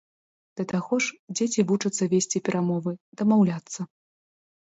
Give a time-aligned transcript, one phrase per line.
[0.59, 2.91] Да таго ж, дзеці вучацца весці перамовы,
[3.23, 3.79] дамаўляцца.